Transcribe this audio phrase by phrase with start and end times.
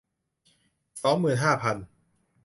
[1.01, 1.75] สองหมื่นห้าพัน